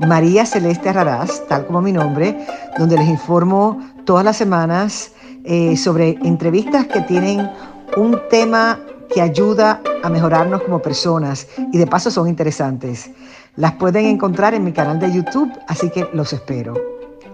[0.00, 2.46] María Celeste Raraz, tal como mi nombre,
[2.78, 5.12] donde les informo todas las semanas
[5.44, 7.50] eh, sobre entrevistas que tienen
[7.96, 8.80] un tema
[9.12, 13.10] que ayuda a mejorarnos como personas y de paso son interesantes.
[13.56, 16.74] Las pueden encontrar en mi canal de YouTube, así que los espero.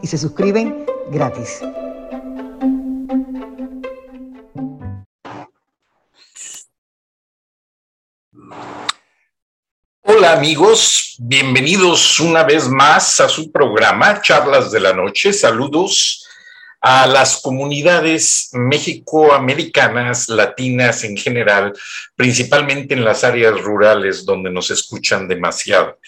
[0.02, 1.62] Y se suscriben gratis.
[10.20, 15.33] Hola amigos, bienvenidos una vez más a su programa Charlas de la Noche.
[15.33, 16.28] Saludos
[16.78, 21.72] a las comunidades mexicoamericanas, latinas en general,
[22.17, 25.98] principalmente en las áreas rurales donde nos escuchan demasiado.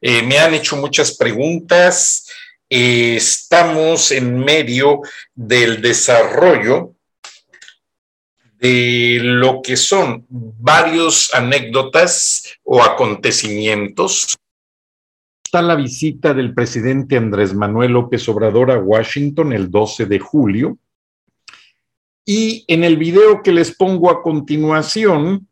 [0.00, 2.30] Eh, me han hecho muchas preguntas.
[2.70, 5.02] Eh, estamos en medio
[5.34, 6.94] del desarrollo
[8.60, 14.36] de lo que son varios anécdotas o acontecimientos.
[15.42, 20.78] Está la visita del presidente Andrés Manuel López Obrador a Washington el 12 de julio.
[22.24, 25.48] Y en el video que les pongo a continuación,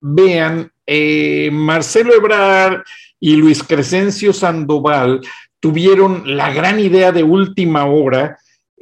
[0.00, 2.82] vean, eh, Marcelo Ebrard
[3.20, 5.20] y Luis Crescencio Sandoval
[5.60, 8.38] tuvieron la gran idea de última hora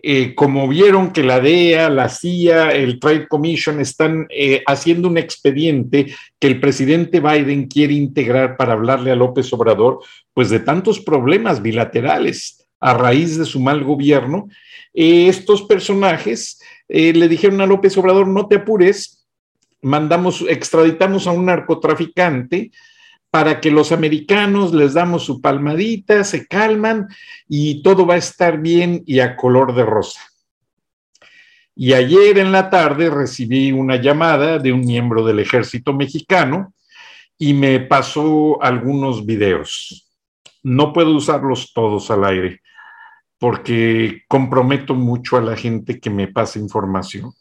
[0.06, 5.16] eh, como vieron que la DEA, la CIA, el Trade Commission están eh, haciendo un
[5.16, 10.00] expediente que el presidente Biden quiere integrar para hablarle a López Obrador,
[10.34, 14.50] pues de tantos problemas bilaterales a raíz de su mal gobierno,
[14.92, 19.26] eh, estos personajes le dijeron a López Obrador, no te apures,
[19.80, 22.72] mandamos, extraditamos a un narcotraficante,
[23.34, 27.08] para que los americanos les damos su palmadita, se calman
[27.48, 30.20] y todo va a estar bien y a color de rosa.
[31.74, 36.74] Y ayer en la tarde recibí una llamada de un miembro del ejército mexicano
[37.36, 40.08] y me pasó algunos videos.
[40.62, 42.60] No puedo usarlos todos al aire
[43.40, 47.32] porque comprometo mucho a la gente que me pasa información.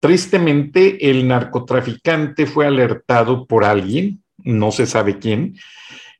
[0.00, 5.58] Tristemente, el narcotraficante fue alertado por alguien, no se sabe quién.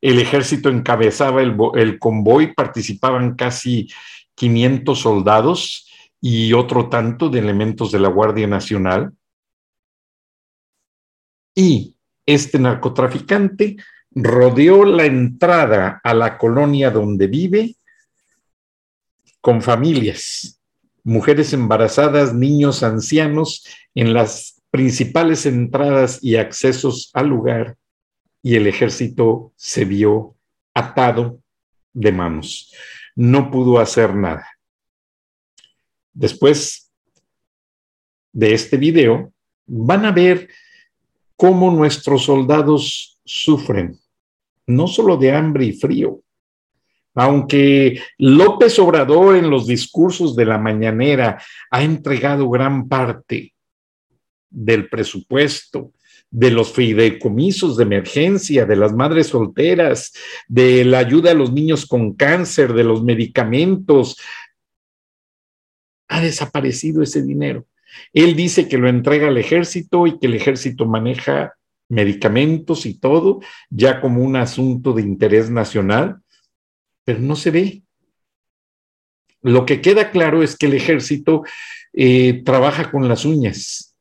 [0.02, 3.88] El ejército encabezaba el, convoy, participaban casi
[4.34, 5.88] 500 soldados
[6.20, 9.12] y otro tanto de elementos de la Guardia Nacional.
[11.54, 11.96] Y
[12.26, 13.76] este narcotraficante
[14.10, 17.76] rodeó la entrada a la colonia donde vive
[19.40, 20.59] con familias
[21.10, 23.66] mujeres embarazadas, niños, ancianos
[23.96, 27.76] en las principales entradas y accesos al lugar
[28.44, 30.36] y el ejército se vio
[30.72, 31.40] atado
[31.92, 32.72] de manos.
[33.16, 34.46] No pudo hacer nada.
[36.12, 36.92] Después
[38.32, 39.32] de este video,
[39.66, 40.48] van a ver
[41.34, 43.98] cómo nuestros soldados sufren,
[44.64, 46.22] no solo de hambre y frío,
[47.14, 53.54] aunque López Obrador en los discursos de la mañanera ha entregado gran parte
[54.48, 55.92] del presupuesto,
[56.30, 60.12] de los fideicomisos de emergencia, de las madres solteras,
[60.46, 64.16] de la ayuda a los niños con cáncer, de los medicamentos,
[66.08, 67.66] ha desaparecido ese dinero.
[68.12, 71.54] Él dice que lo entrega al ejército y que el ejército maneja
[71.88, 76.19] medicamentos y todo ya como un asunto de interés nacional,
[77.10, 77.82] pero no se ve.
[79.42, 81.42] Lo que queda claro es que el ejército
[81.92, 83.96] eh, trabaja con las uñas,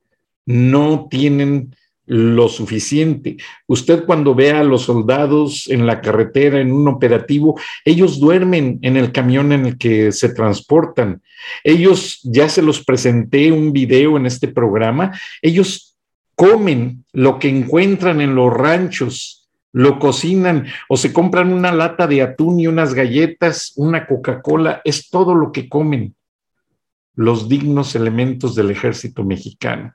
[0.45, 1.75] no tienen
[2.05, 3.37] lo suficiente.
[3.65, 8.95] Usted cuando ve a los soldados en la carretera, en un operativo, ellos duermen en
[8.95, 11.23] el camión en el que se transportan.
[11.63, 15.97] Ellos, ya se los presenté un video en este programa, ellos
[16.35, 19.38] comen lo que encuentran en los ranchos
[19.71, 25.10] lo cocinan o se compran una lata de atún y unas galletas, una Coca-Cola, es
[25.10, 26.16] todo lo que comen
[27.16, 29.94] los dignos elementos del ejército mexicano.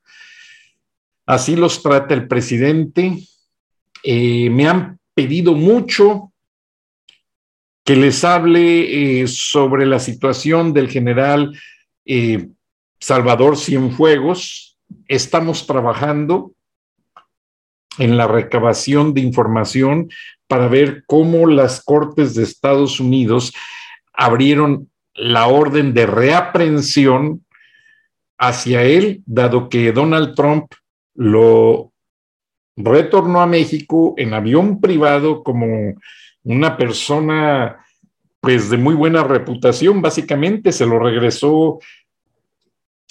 [1.27, 3.19] Así los trata el presidente.
[4.03, 6.33] Eh, me han pedido mucho
[7.83, 11.59] que les hable eh, sobre la situación del general
[12.05, 12.49] eh,
[13.01, 14.79] Salvador Cienfuegos.
[15.09, 16.53] Estamos trabajando
[17.99, 20.09] en la recabación de información
[20.47, 23.53] para ver cómo las cortes de Estados Unidos
[24.13, 27.45] abrieron la orden de reaprensión
[28.39, 30.73] hacia él, dado que Donald Trump
[31.15, 31.93] lo
[32.77, 35.95] retornó a México en avión privado como
[36.43, 37.85] una persona
[38.41, 41.79] pues de muy buena reputación, básicamente se lo regresó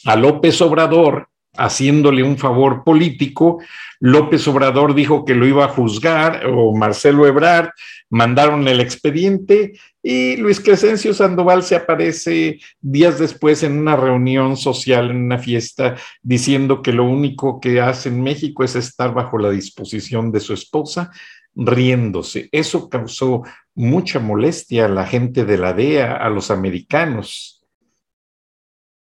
[0.06, 1.28] a López Obrador
[1.58, 3.60] haciéndole un favor político.
[4.00, 7.70] López Obrador dijo que lo iba a juzgar, o Marcelo Ebrard,
[8.10, 15.10] mandaron el expediente y Luis Crescencio Sandoval se aparece días después en una reunión social,
[15.10, 19.50] en una fiesta, diciendo que lo único que hace en México es estar bajo la
[19.50, 21.10] disposición de su esposa,
[21.56, 22.50] riéndose.
[22.52, 23.44] Eso causó
[23.76, 27.64] mucha molestia a la gente de la DEA, a los americanos.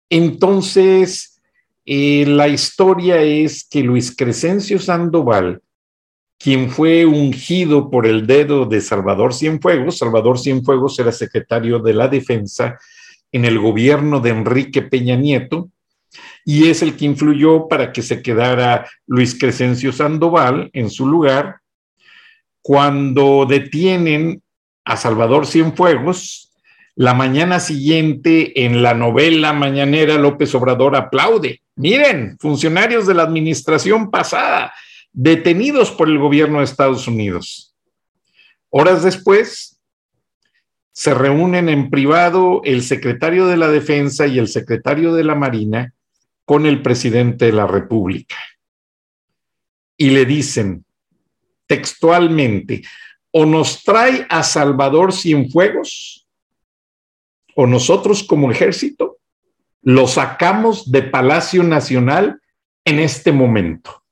[0.09, 1.38] Entonces,
[1.89, 5.61] la historia es que Luis Crescencio Sandoval,
[6.37, 12.07] quien fue ungido por el dedo de Salvador Cienfuegos, Salvador Cienfuegos era secretario de la
[12.07, 12.77] Defensa
[13.31, 15.71] en el gobierno de Enrique Peña Nieto,
[16.45, 21.57] y es el que influyó para que se quedara Luis Crescencio Sandoval en su lugar.
[22.61, 24.43] Cuando detienen
[24.85, 26.48] a Salvador Cienfuegos,
[26.99, 34.11] la mañana siguiente en la novela mañanera López Obrador aplaude Miren, funcionarios de la administración
[34.11, 34.73] pasada,
[35.13, 37.73] detenidos por el gobierno de Estados Unidos.
[38.69, 39.79] Horas después,
[40.91, 45.93] se reúnen en privado el secretario de la Defensa y el secretario de la Marina
[46.43, 48.35] con el presidente de la República.
[49.95, 50.83] Y le dicen
[51.65, 52.81] textualmente,
[53.31, 56.27] o nos trae a Salvador Cienfuegos,
[57.55, 59.17] o nosotros como ejército
[59.81, 62.41] lo sacamos de Palacio Nacional
[62.85, 64.03] en este momento.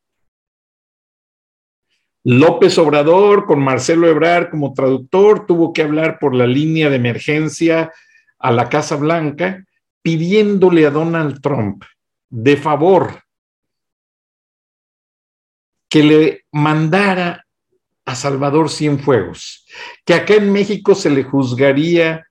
[2.24, 7.92] López Obrador, con Marcelo Ebrard como traductor, tuvo que hablar por la línea de emergencia
[8.38, 9.66] a la Casa Blanca,
[10.01, 11.83] pidiéndole a Donald Trump
[12.30, 13.24] de favor
[15.90, 17.45] que le mandara
[18.06, 19.66] a Salvador Cienfuegos,
[20.06, 22.27] que acá en México se le juzgaría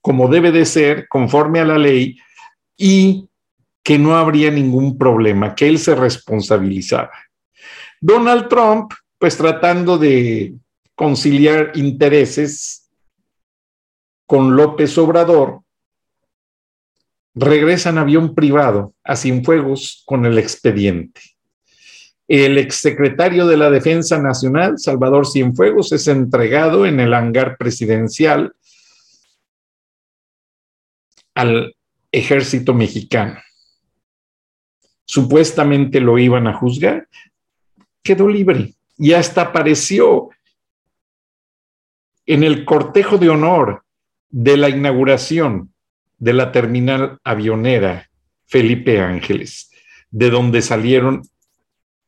[0.00, 2.18] como debe de ser, conforme a la ley,
[2.76, 3.28] y
[3.82, 7.10] que no habría ningún problema, que él se responsabilizaba.
[8.00, 10.54] Donald Trump, pues tratando de
[10.94, 12.90] conciliar intereses
[14.26, 15.62] con López Obrador,
[17.34, 21.20] regresa en avión privado a Cienfuegos con el expediente.
[22.28, 28.52] El exsecretario de la Defensa Nacional, Salvador Cienfuegos, es entregado en el hangar presidencial
[31.40, 31.74] al
[32.12, 33.40] ejército mexicano.
[35.06, 37.08] Supuestamente lo iban a juzgar,
[38.02, 40.28] quedó libre y hasta apareció
[42.26, 43.84] en el cortejo de honor
[44.28, 45.72] de la inauguración
[46.18, 48.10] de la terminal avionera
[48.46, 49.70] Felipe Ángeles,
[50.10, 51.22] de donde salieron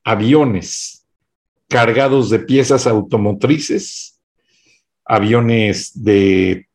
[0.04, 1.06] aviones
[1.68, 4.20] cargados de piezas automotrices,
[5.06, 6.68] aviones de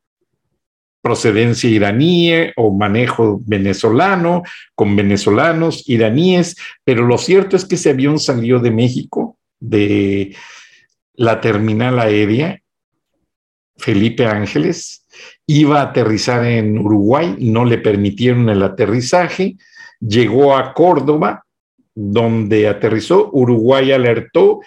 [1.08, 4.44] procedencia iraní o manejo venezolano
[4.76, 10.36] con venezolanos, iraníes, pero lo cierto es que ese avión salió de México, de
[11.14, 12.60] la terminal aérea
[13.78, 15.06] Felipe Ángeles,
[15.46, 19.56] iba a aterrizar en Uruguay, no le permitieron el aterrizaje,
[20.02, 21.46] llegó a Córdoba,
[21.96, 24.60] donde aterrizó, Uruguay alertó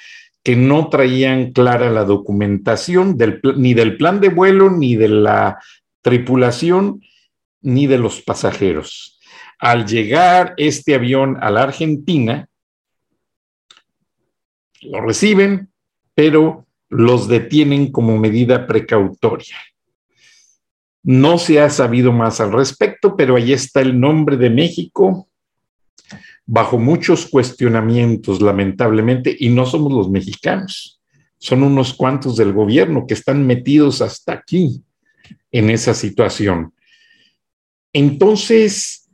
[0.43, 3.19] que no traían clara la documentación
[3.57, 5.59] ni del plan de vuelo ni de la
[6.03, 7.03] tripulación
[7.63, 9.19] ni de los pasajeros.
[9.59, 12.49] Al llegar este avión a la Argentina,
[14.83, 15.71] lo reciben,
[16.15, 19.57] pero los detienen como medida precautoria.
[21.03, 25.29] No se ha sabido más al respecto, pero ahí está el nombre de México
[26.47, 31.01] bajo muchos cuestionamientos, lamentablemente, y no somos los mexicanos,
[31.39, 34.83] son unos cuantos del gobierno que están metidos hasta aquí
[35.51, 36.73] en esa situación.
[37.93, 39.09] Entonces,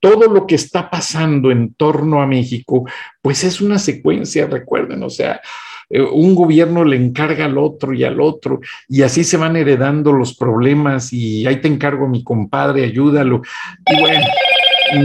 [0.00, 2.86] todo lo que está pasando en torno a México,
[3.22, 5.40] pues es una secuencia, recuerden, o sea,
[5.88, 10.12] eh, un gobierno le encarga al otro y al otro, y así se van heredando
[10.12, 13.42] los problemas y ahí te encargo mi compadre, ayúdalo.
[13.90, 14.26] Y bueno,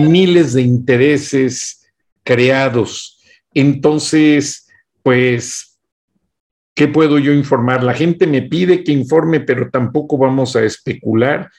[0.10, 1.88] miles de intereses
[2.24, 3.20] creados.
[3.54, 4.68] Entonces,
[5.04, 5.69] pues
[6.80, 7.84] ¿Qué puedo yo informar?
[7.84, 11.52] La gente me pide que informe, pero tampoco vamos a especular,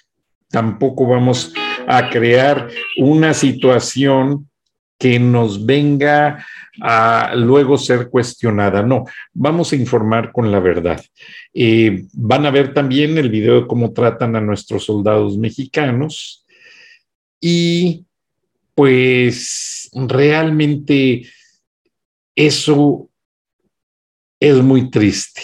[0.48, 1.52] tampoco vamos
[1.86, 4.48] a crear una situación
[4.98, 6.46] que nos venga
[6.80, 8.82] a luego ser cuestionada.
[8.82, 11.04] No, vamos a informar con la verdad.
[11.52, 16.46] Eh, van a ver también el video de cómo tratan a nuestros soldados mexicanos
[17.38, 18.06] y
[18.74, 21.26] pues realmente
[22.34, 23.09] eso
[24.40, 25.42] es muy triste.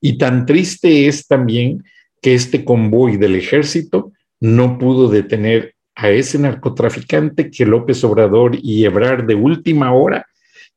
[0.00, 1.84] Y tan triste es también
[2.20, 8.84] que este convoy del ejército no pudo detener a ese narcotraficante que López Obrador y
[8.84, 10.26] Ebrard de última hora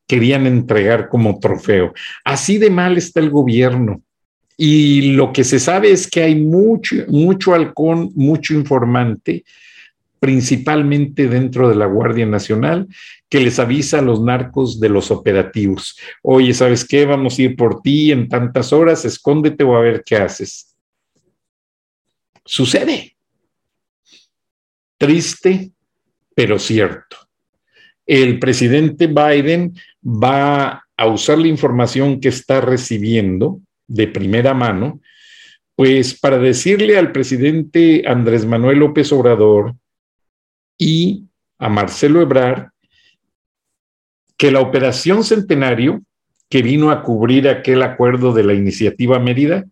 [0.06, 1.92] querían entregar como trofeo.
[2.24, 4.02] Así de mal está el gobierno.
[4.56, 9.44] Y lo que se sabe es que hay mucho, mucho halcón, mucho informante,
[10.18, 12.88] principalmente dentro de la Guardia Nacional,
[13.28, 15.98] que les avisa a los narcos de los operativos.
[16.22, 17.04] Oye, ¿sabes qué?
[17.04, 20.74] Vamos a ir por ti en tantas horas, escóndete o a ver qué haces.
[22.44, 23.16] Sucede.
[24.96, 25.70] Triste,
[26.34, 27.16] pero cierto.
[28.06, 35.00] El presidente Biden va a usar la información que está recibiendo de primera mano,
[35.76, 39.76] pues para decirle al presidente Andrés Manuel López Obrador
[40.78, 41.24] y
[41.58, 42.70] a Marcelo Ebrard
[44.38, 46.00] que la operación Centenario,
[46.48, 49.64] que vino a cubrir aquel acuerdo de la iniciativa Mérida,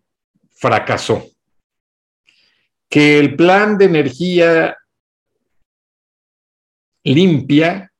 [0.51, 1.25] fracasó.
[2.89, 4.77] Que el plan de energía
[7.03, 7.91] limpia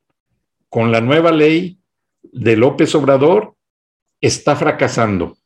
[0.70, 1.80] con la nueva ley
[2.22, 3.56] de López Obrador
[4.20, 5.38] está fracasando.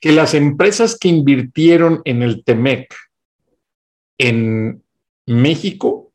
[0.00, 2.92] Que las empresas que invirtieron en el TEMEC
[4.18, 4.82] en
[5.26, 6.09] México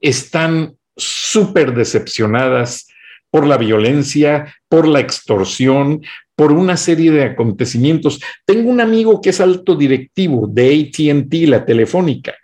[0.00, 2.88] están súper decepcionadas
[3.30, 6.02] por la violencia, por la extorsión,
[6.34, 8.20] por una serie de acontecimientos.
[8.44, 12.34] Tengo un amigo que es alto directivo de ATT, la telefónica,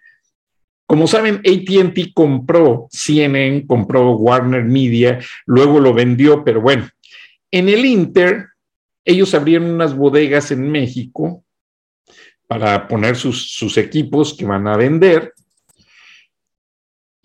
[0.86, 6.88] como saben, ATT compró CNN, compró Warner Media, luego lo vendió, pero bueno,
[7.50, 8.46] en el Inter,
[9.04, 11.44] ellos abrieron unas bodegas en México
[12.46, 15.32] para poner sus, sus equipos que van a vender.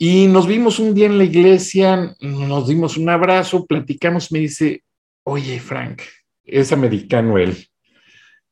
[0.03, 4.83] Y nos vimos un día en la iglesia, nos dimos un abrazo, platicamos, me dice,
[5.23, 6.01] oye, Frank,
[6.43, 7.67] es americano él,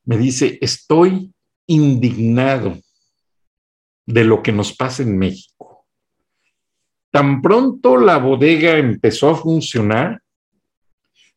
[0.05, 1.33] me dice, estoy
[1.65, 2.77] indignado
[4.05, 5.87] de lo que nos pasa en México.
[7.09, 10.21] Tan pronto la bodega empezó a funcionar,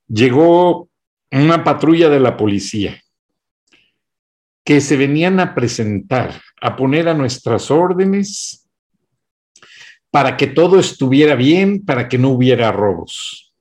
[0.06, 0.90] llegó
[1.30, 3.02] una patrulla de la policía
[4.62, 8.61] que se venían a presentar, a poner a nuestras órdenes
[10.12, 13.52] para que todo estuviera bien, para que no hubiera robos.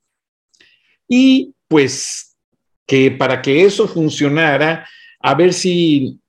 [1.07, 2.35] Y pues
[2.85, 4.85] que para que eso funcionara,
[5.21, 6.19] a ver si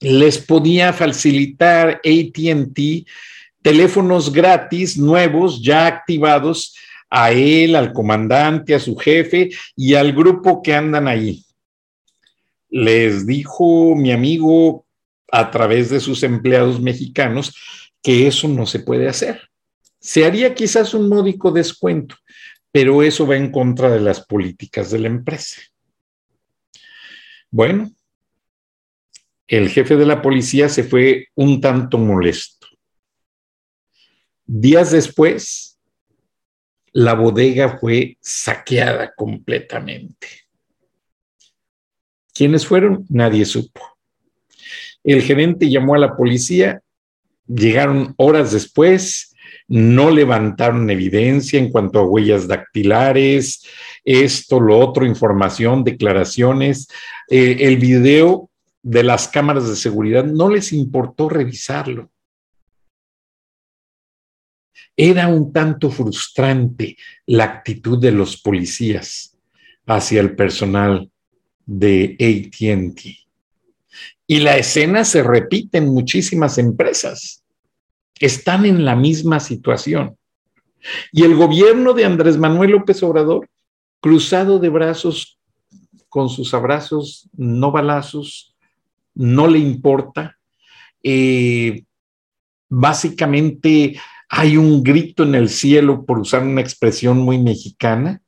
[0.00, 3.06] les podía facilitar ATT
[3.62, 6.74] teléfonos gratis nuevos ya activados
[7.08, 11.44] a él, al comandante, a su jefe y al grupo que andan ahí.
[12.68, 14.84] Les dijo mi amigo
[15.30, 17.54] a través de sus empleados mexicanos
[18.04, 19.48] que eso no se puede hacer.
[19.98, 22.16] Se haría quizás un módico descuento,
[22.70, 25.62] pero eso va en contra de las políticas de la empresa.
[27.50, 27.90] Bueno,
[29.48, 32.66] el jefe de la policía se fue un tanto molesto.
[34.44, 35.80] Días después,
[36.92, 40.28] la bodega fue saqueada completamente.
[42.34, 43.06] ¿Quiénes fueron?
[43.08, 43.80] Nadie supo.
[45.02, 46.82] El gerente llamó a la policía,
[47.46, 49.34] llegaron horas después,
[49.66, 53.64] no levantaron evidencia en cuanto a huellas dactilares,
[54.04, 56.88] esto, lo otro, información, declaraciones.
[57.28, 58.50] Eh, el video
[58.82, 62.10] de las cámaras de seguridad, no les importó revisarlo.
[64.96, 66.96] Era un tanto frustrante
[67.26, 69.36] la actitud de los policías
[69.86, 71.10] hacia el personal
[71.64, 73.23] de ATT.
[74.26, 77.42] Y la escena se repite en muchísimas empresas.
[78.18, 80.16] Están en la misma situación.
[81.12, 83.48] Y el gobierno de Andrés Manuel López Obrador,
[84.00, 85.38] cruzado de brazos
[86.08, 88.54] con sus abrazos, no balazos,
[89.14, 90.36] no le importa.
[91.02, 91.84] Eh,
[92.68, 98.20] básicamente hay un grito en el cielo, por usar una expresión muy mexicana,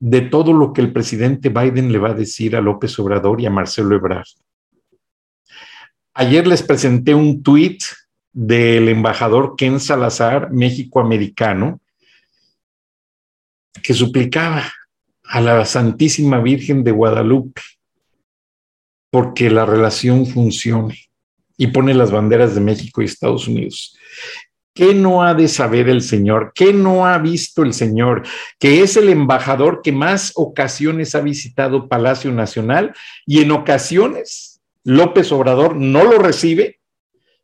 [0.00, 3.46] de todo lo que el presidente Biden le va a decir a López Obrador y
[3.46, 4.26] a Marcelo Ebrard.
[6.14, 7.84] Ayer les presenté un tuit
[8.32, 11.80] del embajador Ken Salazar, México-americano,
[13.82, 14.64] que suplicaba
[15.24, 17.62] a la Santísima Virgen de Guadalupe
[19.10, 20.98] porque la relación funcione
[21.56, 23.96] y pone las banderas de México y Estados Unidos.
[24.72, 26.52] ¿Qué no ha de saber el Señor?
[26.54, 28.22] ¿Qué no ha visto el Señor?
[28.58, 32.94] Que es el embajador que más ocasiones ha visitado Palacio Nacional
[33.26, 36.78] y en ocasiones López Obrador no lo recibe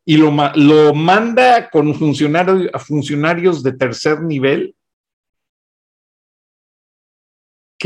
[0.04, 4.75] y lo, lo manda con funcionarios de tercer nivel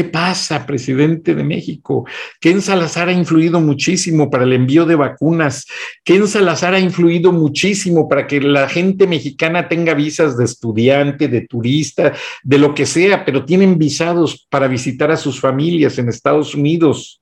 [0.01, 2.07] ¿Qué pasa, presidente de México?
[2.41, 5.67] Ken Salazar ha influido muchísimo para el envío de vacunas.
[6.03, 11.43] Ken Salazar ha influido muchísimo para que la gente mexicana tenga visas de estudiante, de
[11.43, 16.55] turista, de lo que sea, pero tienen visados para visitar a sus familias en Estados
[16.55, 17.21] Unidos.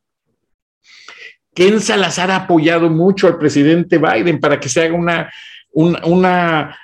[1.52, 5.32] Ken Salazar ha apoyado mucho al presidente Biden para que se haga una,
[5.72, 6.78] una,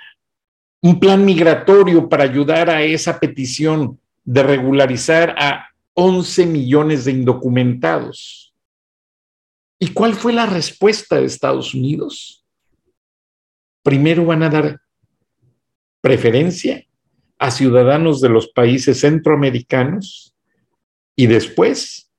[0.83, 8.55] un plan migratorio para ayudar a esa petición de regularizar a 11 millones de indocumentados.
[9.79, 12.45] ¿Y cuál fue la respuesta de Estados Unidos?
[13.83, 14.81] Primero van a dar
[16.01, 16.85] preferencia
[17.39, 20.35] a ciudadanos de los países centroamericanos
[21.17, 22.11] y después,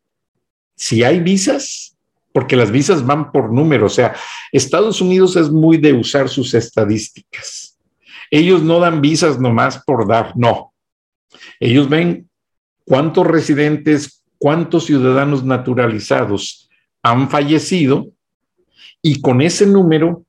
[0.76, 1.98] si hay visas,
[2.34, 4.16] porque las visas van por número, o sea,
[4.52, 7.78] Estados Unidos es muy de usar sus estadísticas.
[8.30, 10.74] Ellos no dan visas nomás por dar, no.
[11.60, 12.25] Ellos ven
[12.86, 16.70] cuántos residentes, cuántos ciudadanos naturalizados
[17.04, 18.08] han fallecido
[19.02, 20.26] y con ese número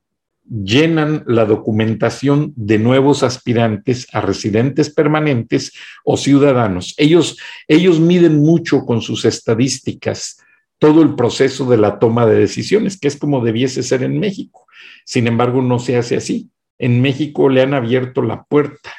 [0.49, 5.73] llenan la documentación de nuevos aspirantes a residentes permanentes
[6.05, 6.93] o ciudadanos.
[6.97, 7.37] Ellos,
[7.67, 10.37] ellos miden mucho con sus estadísticas
[10.79, 14.67] todo el proceso de la toma de decisiones, que es como debiese ser en México.
[15.05, 16.49] Sin embargo, no se hace así.
[16.77, 18.93] En México le han abierto la puerta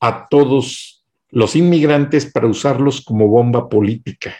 [0.00, 0.97] a todos
[1.30, 4.34] los inmigrantes para usarlos como bomba política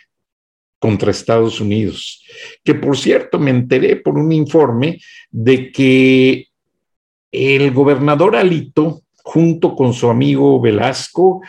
[0.78, 2.24] contra Estados Unidos.
[2.64, 6.46] Que por cierto, me enteré por un informe de que
[7.32, 11.42] el gobernador Alito, junto con su amigo Velasco,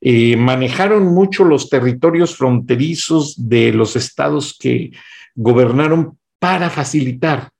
[0.00, 4.90] eh, manejaron mucho los territorios fronterizos de los estados que
[5.34, 7.50] gobernaron para facilitar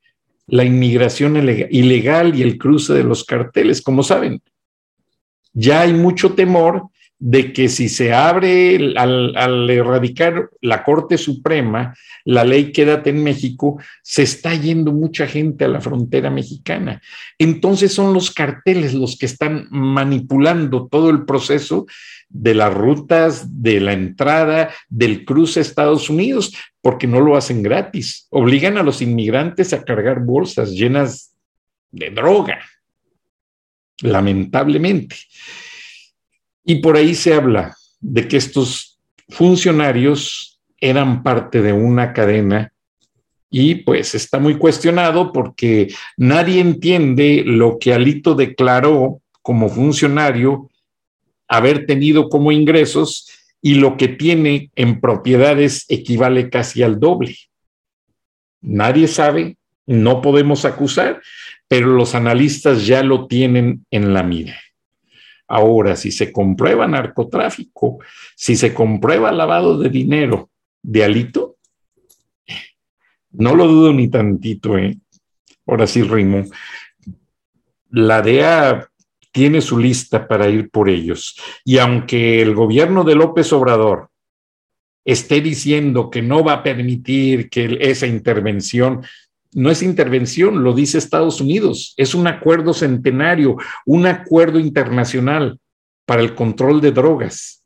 [0.49, 1.37] la inmigración
[1.71, 3.81] ilegal y el cruce de los carteles.
[3.81, 4.43] Como saben,
[5.53, 6.89] ya hay mucho temor
[7.25, 13.81] de que si se abre al, erradicar la Corte Suprema, la ley Quédate en México,
[14.03, 17.01] se está yendo mucha gente a la frontera mexicana.
[17.39, 21.87] Entonces son los carteles los que están manipulando todo el proceso
[22.29, 27.63] de las rutas, de la entrada, del cruce a Estados Unidos, porque no lo hacen
[27.63, 28.27] gratis.
[28.31, 31.37] Obligan a los inmigrantes a cargar bolsas llenas
[31.93, 32.59] de droga,
[34.01, 35.15] lamentablemente.
[36.65, 38.99] Y por ahí se habla de que estos
[39.29, 42.73] funcionarios eran parte de una cadena
[43.51, 50.71] y pues está muy cuestionado porque nadie entiende lo que Alito declaró como funcionario
[51.49, 53.29] haber tenido como ingresos
[53.61, 57.37] y lo que tiene en propiedades equivale casi al doble.
[58.63, 61.21] Nadie sabe, no podemos acusar,
[61.69, 64.59] pero los analistas ya lo tienen en la mira.
[65.55, 67.99] Ahora, si se comprueba narcotráfico,
[68.35, 70.49] si se comprueba lavado de dinero
[70.81, 71.57] de Alito,
[73.33, 74.97] no lo dudo ni tantito, ¿eh?
[75.67, 76.45] Ahora sí, Rimo.
[77.91, 78.89] La DEA
[79.31, 81.37] tiene su lista para ir por ellos.
[81.67, 84.09] Y aunque el gobierno de López Obrador
[85.05, 89.05] esté diciendo que no va a permitir que esa intervención,
[89.55, 95.59] no es intervención, lo dice Estados Unidos, es un acuerdo centenario, un acuerdo internacional
[96.07, 97.63] para el control de drogas.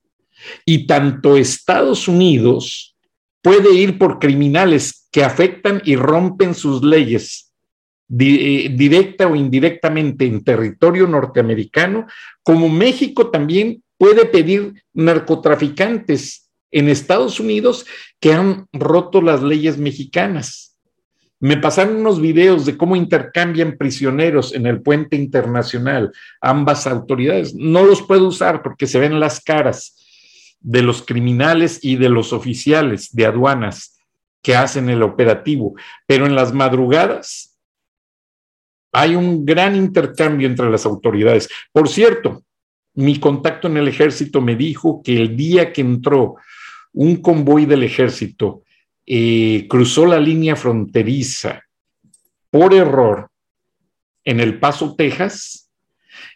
[0.64, 2.96] Y tanto Estados Unidos
[3.42, 7.52] puede ir por criminales que afectan y rompen sus leyes
[8.18, 12.06] eh, directa o indirectamente en territorio norteamericano,
[12.42, 17.86] como México también puede pedir narcotraficantes en Estados Unidos
[18.20, 20.65] que han roto las leyes mexicanas.
[21.38, 27.54] Me pasaron unos videos de cómo intercambian prisioneros en el puente internacional ambas autoridades.
[27.54, 32.32] No los puedo usar porque se ven las caras de los criminales y de los
[32.32, 33.98] oficiales de aduanas
[34.42, 35.74] que hacen el operativo,
[36.06, 37.58] pero en las madrugadas
[38.92, 41.48] hay un gran intercambio entre las autoridades.
[41.72, 42.42] Por cierto,
[42.94, 46.36] mi contacto en el ejército me dijo que el día que entró
[46.94, 48.62] un convoy del ejército
[49.68, 51.62] cruzó la línea fronteriza
[52.50, 53.30] por error
[54.24, 55.70] en El Paso, Texas,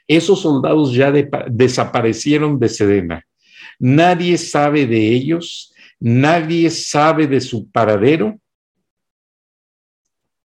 [0.06, 1.12] esos soldados ya
[1.48, 3.26] desaparecieron de Sedena.
[3.78, 8.38] Nadie sabe de ellos, nadie sabe de su paradero.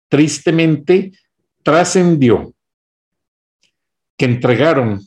[0.09, 1.11] Tristemente,
[1.63, 2.53] trascendió
[4.17, 4.99] que entregaron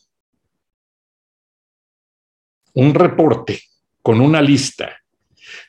[2.74, 3.60] un reporte
[4.00, 5.01] con una lista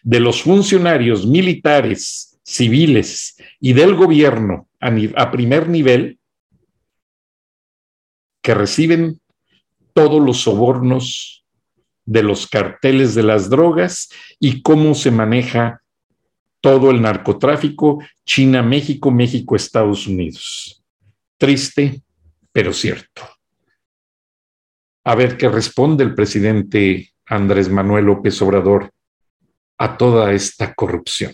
[0.04, 6.20] de los funcionarios militares, civiles y del gobierno a, primer nivel
[8.42, 9.22] que reciben
[9.94, 11.46] todos los sobornos
[12.06, 15.82] de los carteles de las drogas y cómo se maneja
[16.60, 20.84] todo el narcotráfico China, México, México, Estados Unidos.
[21.38, 22.02] Triste,
[22.52, 23.22] pero cierto.
[25.06, 28.92] A ver qué responde el presidente Andrés Manuel López Obrador
[29.78, 31.34] a toda esta corrupción.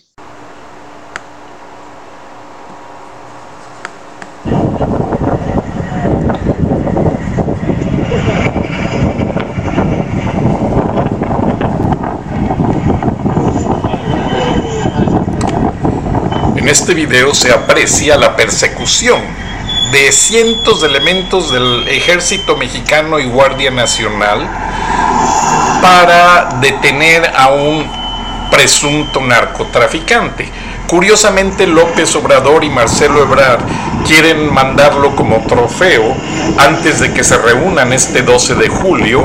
[16.56, 19.20] En este video se aprecia la persecución
[19.92, 24.48] de cientos de elementos del ejército mexicano y Guardia Nacional
[25.82, 27.99] para detener a un
[28.50, 30.50] presunto narcotraficante.
[30.88, 33.60] Curiosamente López Obrador y Marcelo Ebrard
[34.06, 36.16] quieren mandarlo como trofeo
[36.58, 39.24] antes de que se reúnan este 12 de julio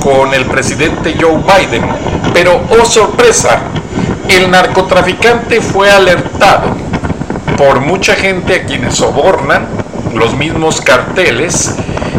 [0.00, 1.84] con el presidente Joe Biden.
[2.32, 3.60] Pero, oh sorpresa,
[4.28, 6.76] el narcotraficante fue alertado
[7.56, 9.66] por mucha gente a quienes sobornan,
[10.14, 11.74] los mismos carteles,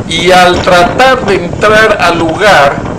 [0.07, 2.90] y al tratar de entrar al lugar,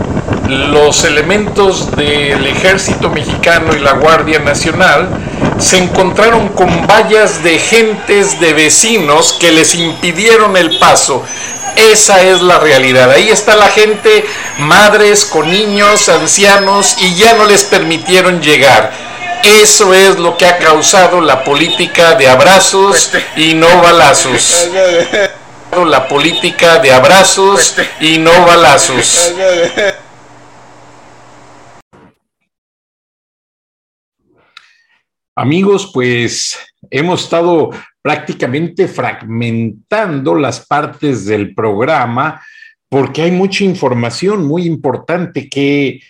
[0.52, 5.08] los elementos del ejército mexicano y la Guardia Nacional
[5.58, 11.24] se encontraron con vallas de gentes, de vecinos que les impidieron el paso.
[11.76, 13.10] Esa es la realidad.
[13.10, 14.26] Ahí está la gente,
[14.58, 18.92] madres con niños, ancianos, y ya no les permitieron llegar.
[19.42, 24.68] Eso es lo que ha causado la política de abrazos y no balazos.
[25.86, 29.32] La política de abrazos y no balazos.
[35.34, 36.58] Amigos, pues
[36.90, 37.70] hemos estado
[38.02, 42.42] prácticamente fragmentando las partes del programa
[42.90, 46.02] porque hay mucha información muy importante que,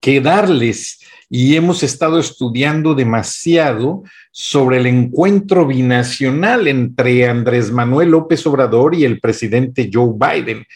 [0.00, 0.98] que darles
[1.30, 4.02] y hemos estado estudiando demasiado
[4.32, 10.66] sobre el encuentro binacional entre Andrés Manuel López Obrador y el presidente Joe Biden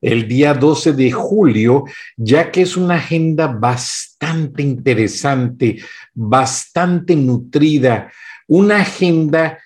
[0.00, 1.84] el día 12 de julio,
[2.16, 5.82] ya que es una agenda bastante interesante,
[6.14, 8.12] bastante nutrida,
[8.46, 9.58] una agenda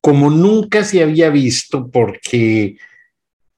[0.00, 2.76] como nunca se había visto porque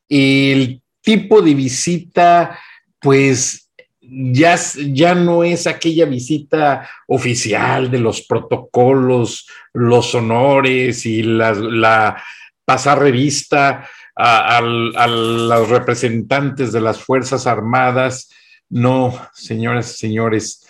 [0.09, 2.59] el tipo de visita,
[3.01, 4.59] pues ya,
[4.93, 12.23] ya no es aquella visita oficial de los protocolos, los honores y la, la
[12.65, 18.29] pasar revista a, los representantes de las Fuerzas Armadas.
[18.69, 20.67] No, señoras y señores,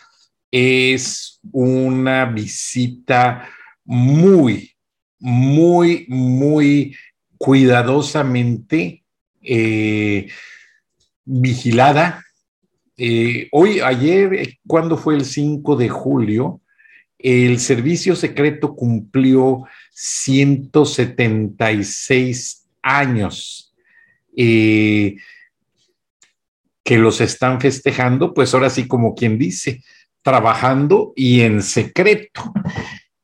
[0.51, 3.49] es una visita
[3.85, 4.73] muy,
[5.19, 6.95] muy, muy
[7.39, 9.05] cuidadosamente
[9.43, 10.29] eh,
[11.25, 12.23] vigilada.
[12.97, 16.61] Eh, hoy, ayer, cuando fue el 5 de julio,
[17.19, 23.75] el servicio secreto cumplió 176 años
[24.37, 25.17] eh,
[26.85, 29.83] que los están festejando, pues ahora sí como quien dice,
[30.23, 32.53] trabajando y en secreto.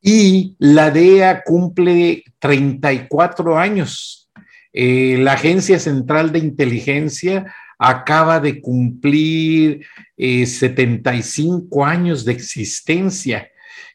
[0.00, 4.30] Y la DEA cumple 34 años.
[4.72, 9.86] Eh, la Agencia Central de Inteligencia acaba de cumplir
[10.16, 13.48] 75 eh, años de existencia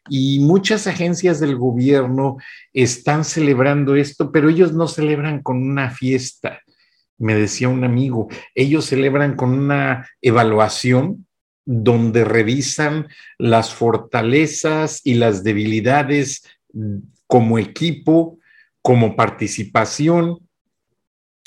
[0.09, 2.37] y muchas agencias del gobierno
[2.73, 6.61] están celebrando esto, pero ellos no celebran con una fiesta,
[7.17, 11.27] me decía un amigo, ellos celebran con una evaluación
[11.65, 16.43] donde revisan las fortalezas y las debilidades
[17.27, 18.39] como equipo,
[18.81, 20.39] como participación.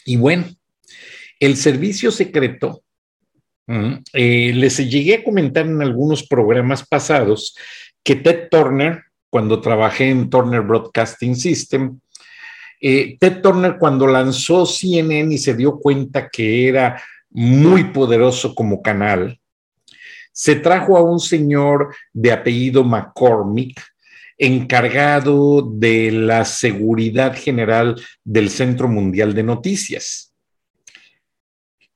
[0.05, 0.45] Y bueno,
[1.41, 2.85] el servicio secreto,
[4.13, 7.57] eh, les llegué a comentar en algunos programas pasados
[8.03, 12.01] que Ted Turner, cuando trabajé en Turner Broadcasting System,
[12.81, 18.83] eh, Ted Turner cuando lanzó CNN y se dio cuenta que era muy poderoso como
[18.83, 19.39] canal,
[20.33, 23.81] se trajo a un señor de apellido McCormick,
[24.39, 30.35] encargado de la seguridad general del Centro Mundial de Noticias.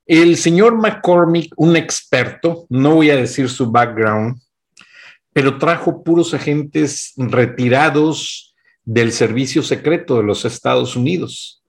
[0.05, 4.39] El señor McCormick, un experto, no voy a decir su background,
[5.37, 11.61] pero trajo puros agentes retirados del servicio secreto de los Estados Unidos.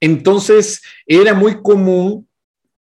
[0.00, 2.26] Entonces, era muy común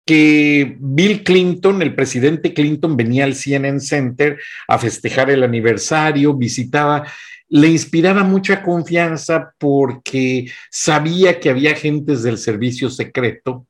[0.06, 7.04] que Bill Clinton, el presidente Clinton, venía al CNN Center a festejar el aniversario, visitaba,
[7.48, 13.66] le inspiraba mucha confianza porque sabía que había agentes del servicio secreto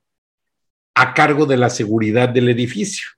[0.95, 3.09] a cargo de la seguridad del edificio.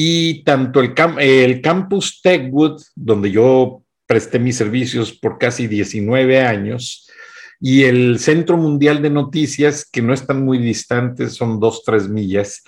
[0.00, 7.10] Y tanto el, campus Techwood, donde yo presté mis servicios por casi 19 años,
[7.58, 12.62] y el Centro Mundial de Noticias, que no están muy distantes, son dos, tres millas,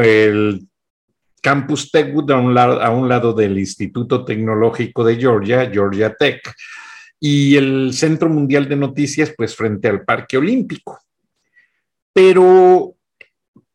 [0.00, 0.68] el
[1.42, 6.42] Campus Techwood a a un lado del Instituto Tecnológico de Georgia, Georgia Tech,
[7.18, 11.00] y el Centro Mundial de Noticias, pues frente al Parque Olímpico.
[12.12, 12.95] Pero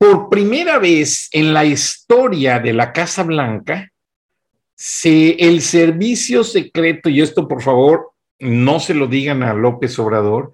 [0.01, 3.91] por primera vez en la historia de la Casa Blanca,
[5.03, 10.53] el servicio secreto, y esto por favor no se lo digan a López Obrador,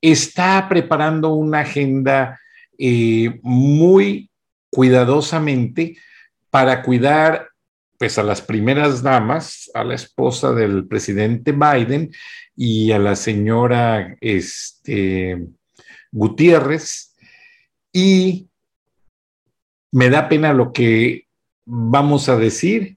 [0.00, 2.40] está preparando una agenda
[2.76, 4.28] eh, muy
[4.70, 5.96] cuidadosamente
[6.50, 7.50] para cuidar
[7.96, 12.10] pues a las primeras damas, a la esposa del presidente Biden
[12.56, 15.46] y a la señora este,
[16.10, 17.14] Gutiérrez.
[17.92, 18.48] Y
[19.94, 21.28] me da pena lo que
[21.64, 22.96] vamos a decir,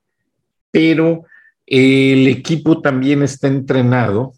[0.72, 1.26] pero
[1.68, 4.34] el equipo también está entrenado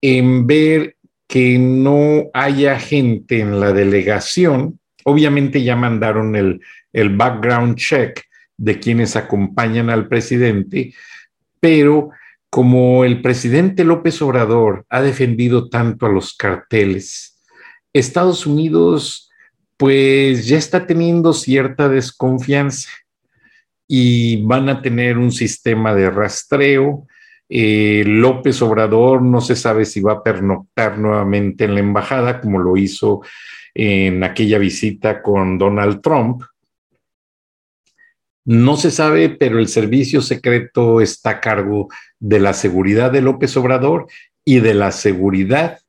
[0.00, 0.96] en ver
[1.28, 4.80] que no haya gente en la delegación.
[5.04, 6.60] Obviamente ya mandaron el,
[7.16, 8.22] background check
[8.56, 10.94] de quienes acompañan al presidente,
[11.60, 12.12] pero
[12.48, 17.38] como el presidente López Obrador ha defendido tanto a los carteles,
[17.92, 19.28] Estados Unidos
[19.82, 22.88] pues ya está teniendo cierta desconfianza
[23.88, 27.08] y van a tener un sistema de rastreo.
[27.48, 32.60] Eh, López Obrador no se sabe si va a pernoctar nuevamente en la embajada, como
[32.60, 33.22] lo hizo
[33.74, 36.44] en aquella visita con Donald Trump.
[38.44, 41.88] No se sabe, pero el servicio secreto está a cargo
[42.20, 44.06] de la seguridad de López Obrador
[44.44, 45.80] y de la seguridad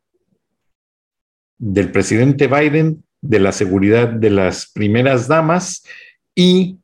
[1.60, 5.84] del presidente Biden, de la seguridad de las primeras damas
[6.36, 6.78] y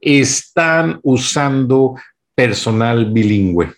[0.00, 1.94] están usando
[2.34, 3.72] personal bilingüe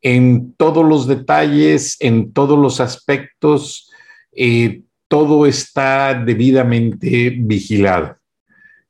[0.00, 3.90] en todos los detalles, en todos los aspectos,
[4.32, 8.16] eh, todo está debidamente vigilado.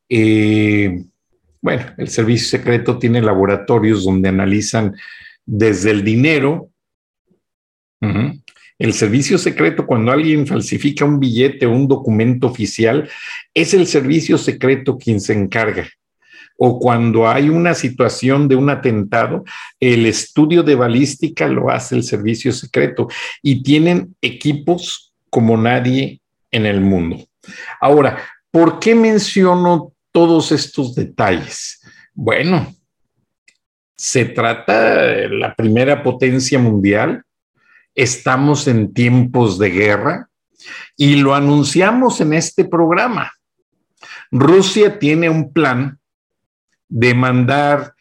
[0.09, 1.05] Eh,
[1.61, 4.95] bueno, el servicio secreto tiene laboratorios donde analizan
[5.45, 6.71] desde el dinero.
[8.79, 13.09] El servicio secreto, cuando alguien falsifica un billete o un documento oficial,
[13.53, 15.89] es el servicio secreto quien se encarga
[16.61, 19.45] o cuando hay una situación de un atentado,
[19.79, 23.07] el estudio de balística lo hace el servicio secreto
[23.43, 27.25] y tienen equipos como nadie en el mundo.
[27.81, 31.81] Ahora, ¿por qué menciono todos estos detalles?
[32.13, 32.75] Bueno,
[33.97, 37.23] se trata de la primera potencia mundial,
[37.99, 40.31] estamos en tiempos de guerra
[40.97, 43.33] y lo anunciamos en este programa.
[44.31, 45.99] Rusia tiene un plan
[46.89, 47.95] de mandar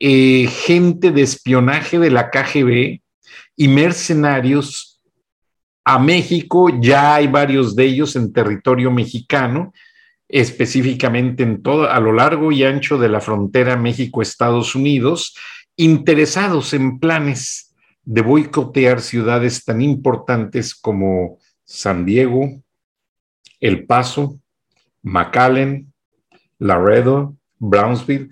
[0.00, 3.00] eh, gente de espionaje de la KGB
[3.54, 5.00] y mercenarios
[5.84, 6.68] a México.
[6.80, 9.72] Ya hay varios de ellos en territorio mexicano,
[10.26, 15.36] específicamente en todo, a lo largo y ancho de la frontera México-Estados Unidos,
[15.76, 17.66] interesados en planes
[18.06, 22.62] de boicotear ciudades tan importantes como San Diego,
[23.60, 24.38] El Paso,
[25.02, 25.92] McAllen,
[26.58, 28.30] Laredo, Brownsville.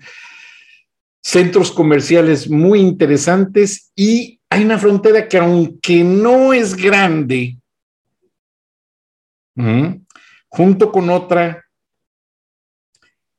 [1.21, 7.57] Centros comerciales muy interesantes y hay una frontera que aunque no es grande,
[10.47, 11.65] junto con otra,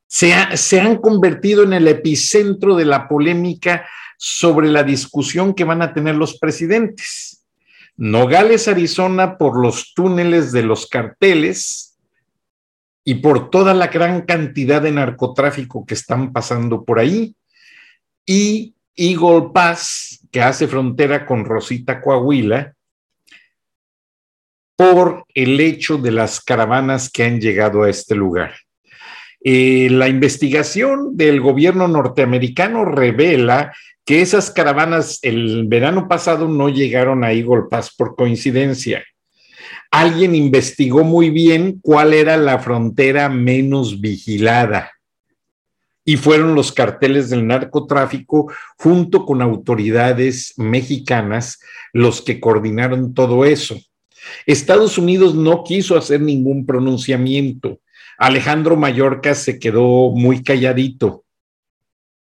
[0.06, 5.82] se, se han convertido en el epicentro de la polémica sobre la discusión que van
[5.82, 7.44] a tener los presidentes.
[7.96, 11.86] Nogales, Arizona, por los túneles de los carteles,
[13.08, 17.36] y por toda la gran cantidad de narcotráfico que están pasando por ahí.
[18.26, 22.74] Y Eagle Pass, que hace frontera con Rosita Coahuila,
[24.74, 28.54] por el hecho de las caravanas que han llegado a este lugar.
[29.40, 33.72] Eh, la investigación del gobierno norteamericano revela
[34.06, 37.64] que esas caravanas el verano pasado no llegaron a Eagle
[37.98, 39.04] por coincidencia
[39.90, 44.92] alguien investigó muy bien cuál era la frontera menos vigilada.
[46.04, 51.58] Y fueron los carteles del narcotráfico junto con autoridades mexicanas
[51.92, 53.76] los que coordinaron todo eso.
[54.44, 57.80] Estados Unidos no quiso hacer ningún pronunciamiento.
[58.18, 61.24] Alejandro Mallorca se quedó muy calladito.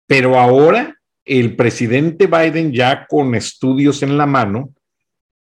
[0.08, 0.97] Pero ahora
[1.28, 4.74] el presidente Biden, ya con estudios en la mano,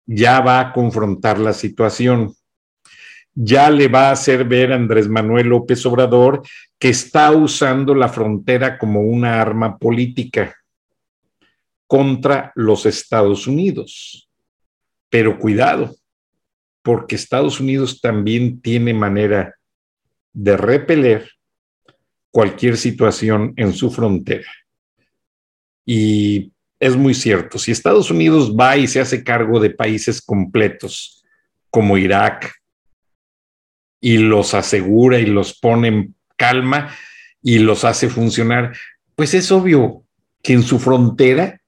[0.07, 2.35] ya va a confrontar la situación.
[3.35, 6.42] Ya le va a hacer ver a Andrés Manuel López Obrador
[6.78, 10.57] que está usando la frontera como una arma política
[11.87, 14.28] contra los Estados Unidos.
[15.11, 15.94] Pero cuidado,
[16.83, 19.54] porque Estados Unidos también tiene manera
[20.33, 21.31] de repeler
[22.31, 24.48] cualquier situación en su frontera.
[25.90, 31.24] Y es muy cierto, si Estados Unidos va y se hace cargo de países completos
[31.70, 32.55] como Irak
[33.98, 36.94] y los asegura y los pone en calma
[37.42, 38.77] y los hace funcionar,
[39.16, 40.05] pues es obvio
[40.42, 41.59] que en su frontera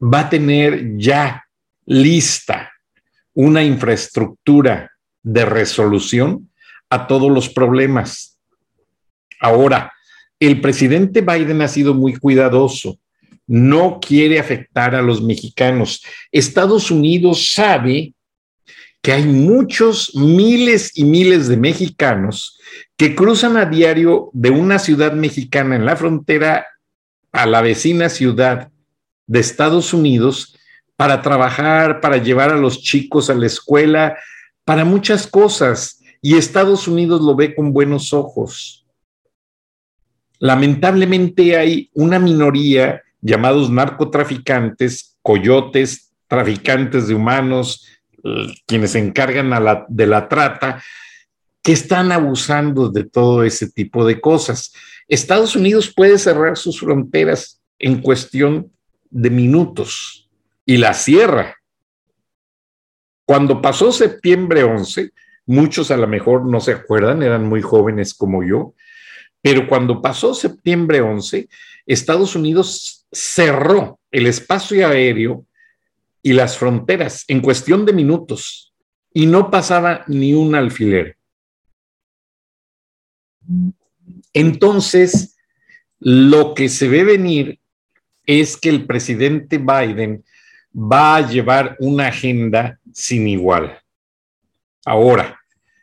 [0.00, 1.44] va a tener ya
[1.86, 2.70] lista
[3.34, 4.92] una infraestructura
[5.24, 6.52] de resolución
[6.88, 8.38] a todos los problemas.
[9.40, 9.92] Ahora,
[10.38, 13.00] el presidente Biden ha sido muy cuidadoso.
[13.48, 16.04] No quiere afectar a los mexicanos.
[16.30, 18.14] Estados Unidos sabe
[19.02, 22.60] que hay muchos miles y miles de mexicanos
[22.96, 26.66] que cruzan a diario de una ciudad mexicana en la frontera
[27.32, 28.70] a la vecina ciudad
[29.26, 30.56] de Estados Unidos
[30.96, 34.18] para trabajar, para llevar a los chicos a la escuela,
[34.64, 36.02] para muchas cosas.
[36.20, 38.84] Y Estados Unidos lo ve con buenos ojos.
[40.40, 47.86] Lamentablemente hay una minoría llamados narcotraficantes, coyotes, traficantes de humanos,
[48.66, 49.50] quienes se encargan
[49.88, 50.82] de la trata,
[51.62, 54.72] que están abusando de todo ese tipo de cosas.
[55.06, 58.70] Estados Unidos puede cerrar sus fronteras en cuestión
[59.10, 60.28] de minutos
[60.64, 61.56] y la cierra.
[63.24, 65.10] Cuando pasó septiembre 11,
[65.46, 68.74] muchos a lo mejor no se acuerdan, eran muy jóvenes como yo,
[69.40, 71.48] pero cuando pasó septiembre 11,
[71.86, 75.46] Estados Unidos cerró el espacio aéreo
[76.22, 78.74] y las fronteras en cuestión de minutos
[79.12, 81.16] y no pasaba ni un alfiler.
[84.32, 85.36] Entonces,
[85.98, 87.58] lo que se ve venir
[88.26, 90.24] es que el presidente Biden
[90.74, 93.80] va a llevar una agenda sin igual.
[94.84, 95.40] Ahora,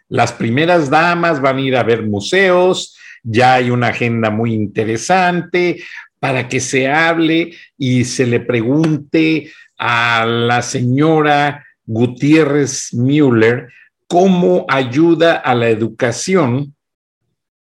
[0.08, 5.84] las primeras damas van a ir a ver museos, ya hay una agenda muy interesante
[6.26, 13.68] para que se hable y se le pregunte a la señora Gutiérrez Müller
[14.08, 16.74] cómo ayuda a la educación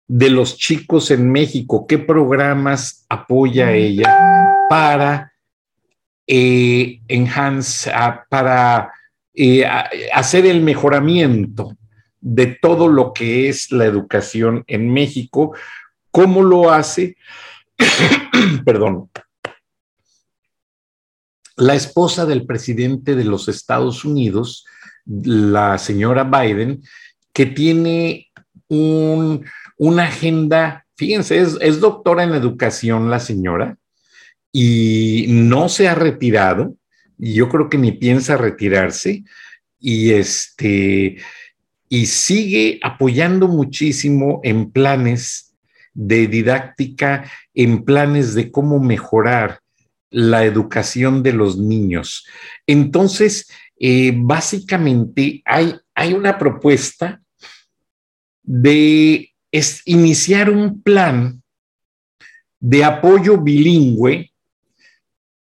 [0.07, 4.17] de los chicos en México, qué programas apoya ella
[4.69, 5.33] para
[6.25, 7.91] eh, enhance,
[8.29, 8.93] para
[9.33, 9.65] eh,
[10.13, 11.75] hacer el mejoramiento
[12.21, 15.53] de todo lo que es la educación en México.
[16.11, 17.17] ¿Cómo lo hace?
[18.65, 19.09] Perdón.
[21.55, 24.65] La esposa del presidente de los Estados Unidos,
[25.05, 26.83] la señora Biden,
[27.33, 28.31] que tiene
[28.67, 33.77] una agenda, fíjense, es doctora en educación la señora,
[34.51, 36.75] y no se ha retirado,
[37.17, 39.23] y yo creo que ni piensa retirarse,
[39.79, 41.17] y este,
[41.89, 45.46] y sigue apoyando muchísimo en planes
[45.97, 49.61] de didáctica, en planes de cómo mejorar
[50.11, 52.27] la educación de los niños.
[52.67, 57.19] Entonces, eh, básicamente hay, hay una propuesta
[58.43, 59.33] de
[59.85, 61.41] iniciar un plan
[62.59, 64.31] de apoyo bilingüe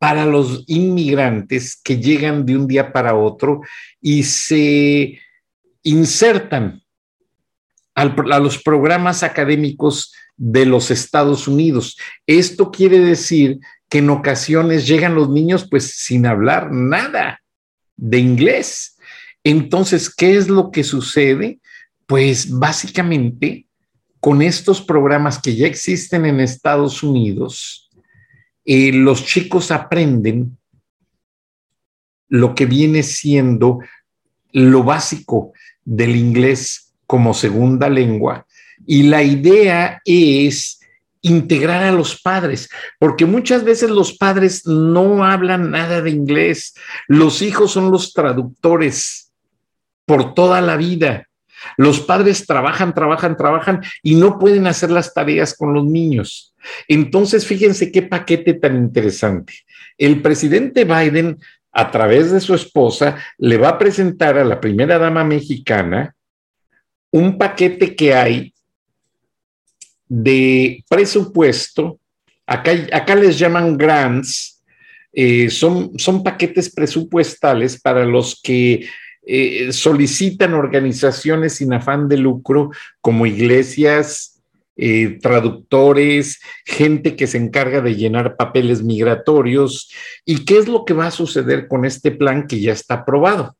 [0.00, 3.60] para los inmigrantes que llegan de un día para otro
[4.00, 5.20] y se
[5.84, 6.82] insertan
[8.00, 11.98] a los programas académicos de los Estados Unidos.
[12.26, 13.58] Esto quiere decir
[13.88, 17.42] que en ocasiones llegan los niños pues sin hablar nada
[17.96, 18.96] de inglés.
[19.44, 21.60] Entonces, ¿qué es lo que sucede?
[22.06, 23.66] Pues básicamente
[24.18, 27.90] con estos programas que ya existen en Estados Unidos,
[28.64, 30.58] eh, los chicos aprenden
[32.28, 33.80] lo que viene siendo
[34.52, 35.52] lo básico
[35.84, 38.46] del inglés como segunda lengua
[38.86, 40.78] y la idea es
[41.22, 42.68] integrar a los padres,
[43.00, 46.72] porque muchas veces los padres no hablan nada de inglés,
[47.08, 49.32] los hijos son los traductores
[50.06, 51.26] por toda la vida.
[51.76, 56.54] Los padres trabajan, trabajan, trabajan y no pueden hacer las tareas con los niños.
[56.86, 59.52] Entonces, fíjense qué paquete tan interesante.
[59.98, 61.38] El presidente Biden
[61.72, 66.14] a través de su esposa, le va a presentar a la primera dama mexicana
[67.10, 68.54] un paquete que hay
[70.08, 71.98] de presupuesto.
[72.46, 74.62] Acá, acá les llaman grants,
[75.12, 78.88] eh, son, son paquetes presupuestales para los que
[79.26, 84.40] eh, solicitan organizaciones sin afán de lucro como iglesias,
[84.76, 89.92] eh, traductores, gente que se encarga de llenar papeles migratorios.
[90.24, 93.56] ¿Y qué es lo que va a suceder con este plan que ya está aprobado?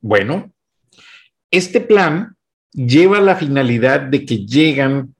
[0.00, 0.52] Bueno,
[1.50, 2.36] este plan
[2.72, 5.14] lleva la finalidad de que llegan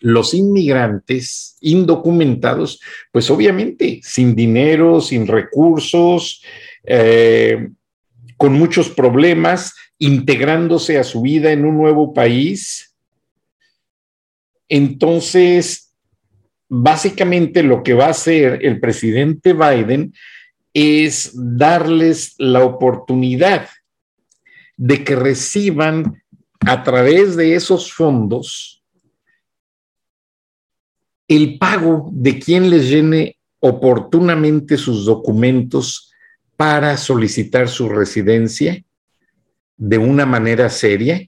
[0.00, 2.80] los inmigrantes indocumentados,
[3.12, 6.42] pues obviamente sin dinero, sin recursos,
[6.84, 7.68] eh,
[8.36, 12.96] con muchos problemas, integrándose a su vida en un nuevo país.
[14.68, 15.94] Entonces,
[16.68, 20.12] básicamente lo que va a hacer el presidente Biden
[20.74, 23.68] es darles la oportunidad
[24.76, 26.21] de que reciban
[26.66, 28.82] a través de esos fondos
[31.28, 36.12] el pago de quien les llene oportunamente sus documentos
[36.56, 38.82] para solicitar su residencia
[39.76, 41.26] de una manera seria,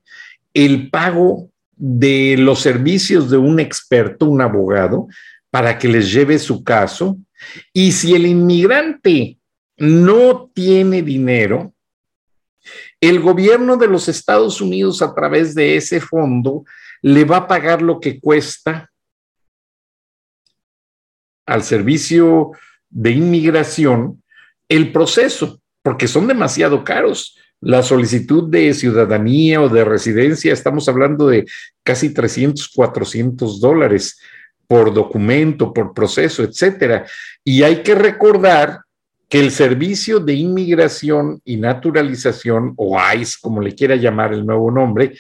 [0.53, 5.09] el pago de los servicios de un experto, un abogado,
[5.51, 7.19] para que les lleve su caso.
[7.73, 9.39] Y si el inmigrante
[9.77, 11.74] no tiene dinero,
[13.01, 16.65] el gobierno de los Estados Unidos a través de ese fondo
[17.03, 18.91] le va a pagar lo que cuesta
[21.47, 22.53] al servicio
[22.89, 24.23] de inmigración
[24.69, 27.39] el proceso, porque son demasiado caros.
[27.61, 31.47] La solicitud de ciudadanía o de residencia, estamos hablando de
[31.83, 34.19] casi 300, 400 dólares
[34.67, 37.07] por documento, por proceso, etcétera.
[37.43, 38.84] Y hay que recordar
[39.35, 44.71] que el Servicio de Inmigración y Naturalización, o ICE, como le quiera llamar el nuevo
[44.71, 45.19] nombre,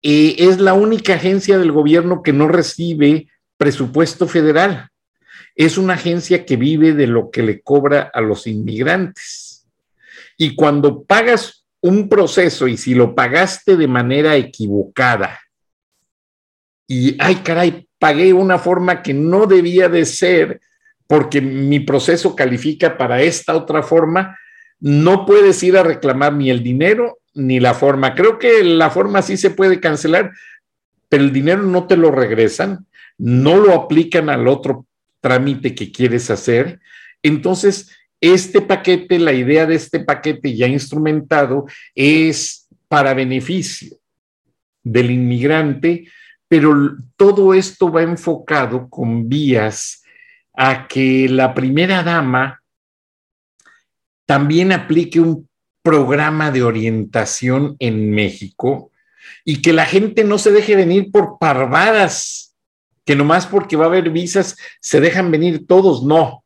[0.00, 3.28] eh, es la única agencia del gobierno que no recibe
[3.58, 4.88] presupuesto federal
[5.54, 9.66] es una agencia que vive de lo que le cobra a los inmigrantes.
[10.38, 15.38] Y cuando pagas un proceso y si lo pagaste de manera equivocada
[16.88, 20.60] y, ay caray, pagué una forma que no debía de ser
[21.06, 24.38] porque mi proceso califica para esta otra forma,
[24.80, 28.14] no puedes ir a reclamar ni el dinero ni la forma.
[28.14, 30.32] Creo que la forma sí se puede cancelar,
[31.08, 32.86] pero el dinero no te lo regresan,
[33.18, 34.86] no lo aplican al otro
[35.20, 36.80] trámite que quieres hacer.
[37.22, 37.90] Entonces,
[38.20, 43.96] este paquete, la idea de este paquete ya instrumentado es para beneficio
[44.82, 46.06] del inmigrante,
[46.48, 50.03] pero todo esto va enfocado con vías
[50.54, 52.62] a que la primera dama
[54.26, 55.48] también aplique un
[55.82, 58.90] programa de orientación en México
[59.44, 62.44] y que la gente no se deje venir por parvadas
[63.04, 66.44] que nomás porque va a haber visas se dejan venir todos, no.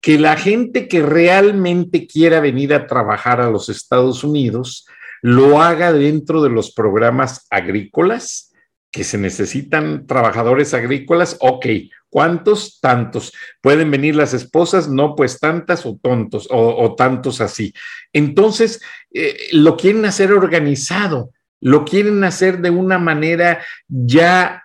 [0.00, 4.86] Que la gente que realmente quiera venir a trabajar a los Estados Unidos
[5.20, 8.54] lo haga dentro de los programas agrícolas,
[8.90, 11.66] que se necesitan trabajadores agrícolas, ok,
[12.10, 12.80] ¿cuántos?
[12.80, 13.32] Tantos.
[13.62, 14.88] ¿Pueden venir las esposas?
[14.88, 17.72] No, pues tantas o tontos o, tantos así.
[18.12, 18.82] Entonces,
[19.14, 21.30] eh, lo quieren hacer organizado,
[21.60, 24.64] lo quieren hacer de una manera ya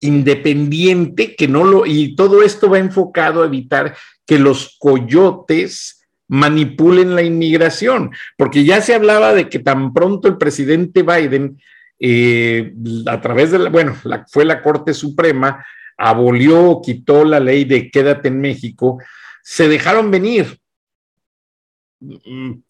[0.00, 3.94] independiente, que no lo, y todo esto va enfocado a evitar
[4.26, 10.38] que los coyotes manipulen la inmigración, porque ya se hablaba de que tan pronto el
[10.38, 11.60] presidente Biden,
[11.98, 12.72] eh,
[13.06, 13.94] a través de la, bueno,
[14.28, 15.64] fue la Corte Suprema,
[16.00, 18.98] abolió, quitó la ley de quédate en México,
[19.42, 20.58] se dejaron venir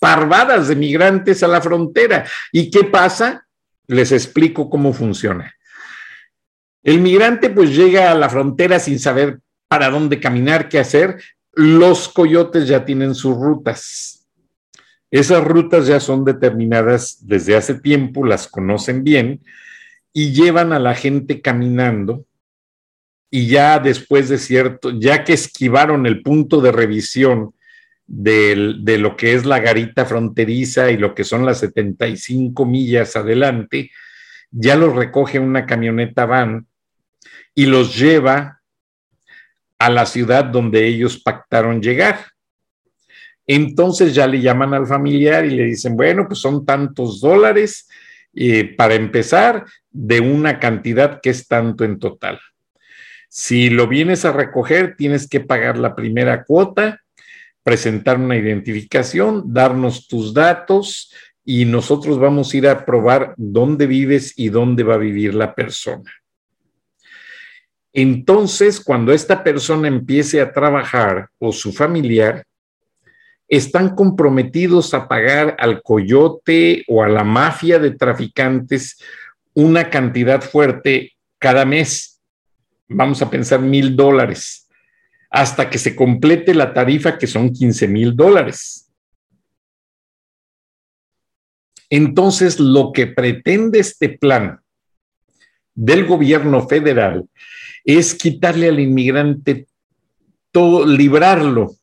[0.01, 2.27] parvadas de migrantes a la frontera.
[2.51, 3.47] ¿Y qué pasa?
[3.87, 5.55] Les explico cómo funciona.
[6.83, 11.23] El migrante pues llega a la frontera sin saber para dónde caminar, qué hacer.
[11.53, 14.27] Los coyotes ya tienen sus rutas.
[15.13, 19.41] Esas rutas ya son determinadas desde hace tiempo, las conocen bien
[20.13, 22.25] y llevan a la gente caminando
[23.31, 27.55] y ya después de cierto, ya que esquivaron el punto de revisión
[28.07, 33.93] de, lo que es la garita fronteriza y lo que son las 75 millas adelante,
[34.51, 36.67] ya los recoge una camioneta van
[37.55, 38.61] y los lleva
[39.79, 42.19] a la ciudad donde ellos pactaron llegar.
[43.47, 47.89] Entonces ya le llaman al familiar y le dicen, bueno, pues son tantos dólares
[48.35, 52.41] eh, para empezar de una cantidad que es tanto en total.
[53.33, 57.01] Si lo vienes a recoger, tienes que pagar la primera cuota,
[57.63, 61.15] presentar una identificación, darnos tus datos
[61.45, 65.55] y nosotros vamos a ir a probar dónde vives y dónde va a vivir la
[65.55, 66.13] persona.
[67.93, 72.43] Entonces, cuando esta persona empiece a trabajar o su familiar,
[73.47, 79.01] están comprometidos a pagar al coyote o a la mafia de traficantes
[79.55, 82.10] una cantidad fuerte cada mes.
[82.93, 84.69] Vamos a pensar mil dólares
[85.31, 88.91] hasta que se complete la tarifa que son 15 mil dólares.
[91.89, 94.61] Entonces, lo que pretende este plan
[95.75, 97.29] del gobierno federal
[97.85, 99.69] es quitarle al inmigrante
[100.51, 101.77] todo, librarlo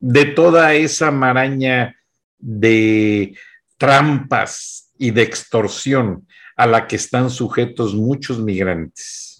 [0.00, 1.96] de toda esa maraña
[2.38, 3.36] de
[3.76, 9.33] trampas y de extorsión a la que están sujetos muchos migrantes.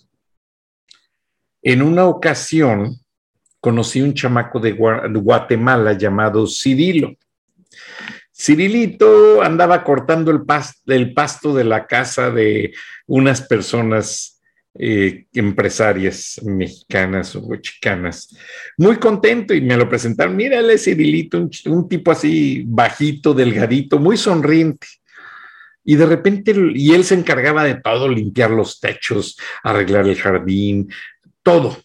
[1.66, 3.00] En una ocasión,
[3.58, 7.16] conocí un chamaco de Guatemala llamado Cirilo.
[8.30, 10.44] Cirilito andaba cortando el,
[11.14, 12.74] pasto de la casa de
[13.06, 14.42] unas personas
[14.78, 18.36] eh, empresarias mexicanas o chicanas.
[18.76, 20.36] Muy contento y me lo presentaron.
[20.36, 24.86] Mírale, Cirilito, un, un tipo así bajito, delgadito, muy sonriente.
[25.82, 30.90] Y de repente, y él se encargaba de todo, limpiar los techos, arreglar el jardín,
[31.44, 31.76] todo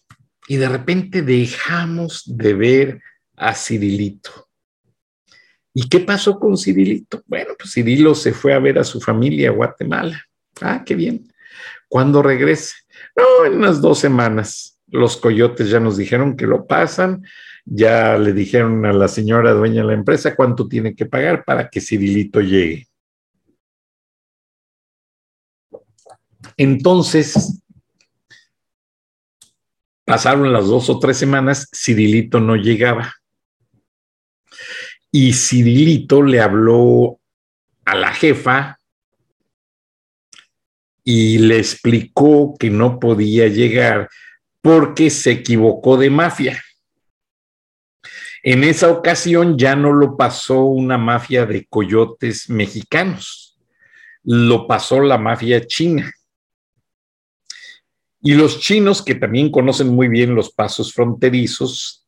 [0.48, 3.02] y de repente dejamos de ver
[3.36, 4.48] a Cirilito.
[5.72, 7.22] ¿Y qué pasó con Cirilito?
[7.26, 10.20] Bueno, pues Cirilo se fue a ver a su familia a Guatemala.
[10.60, 11.32] Ah, qué bien.
[11.88, 12.74] ¿Cuándo regrese?
[13.14, 14.80] No, en unas dos semanas.
[14.88, 17.24] Los coyotes ya nos dijeron que lo pasan,
[17.64, 21.68] ya le dijeron a la señora dueña de la empresa cuánto tiene que pagar para
[21.68, 22.88] que Cirilito llegue.
[26.56, 27.62] Entonces,
[30.10, 33.14] Pasaron las dos o tres semanas, Cirilito no llegaba.
[35.12, 37.20] Y Cirilito le habló
[37.84, 38.80] a la jefa
[41.04, 44.08] y le explicó que no podía llegar
[44.60, 46.60] porque se equivocó de mafia.
[48.42, 53.56] En esa ocasión ya no lo pasó una mafia de coyotes mexicanos,
[54.24, 56.12] lo pasó la mafia china.
[58.22, 62.06] Y los chinos, que también conocen muy bien los pasos fronterizos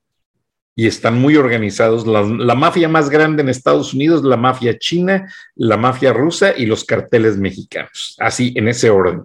[0.74, 5.76] y están muy organizados, la, mafia más grande en Estados Unidos, la mafia china, la
[5.76, 9.22] mafia rusa y los carteles mexicanos, así en ese orden.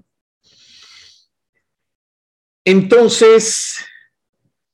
[2.65, 3.77] Entonces,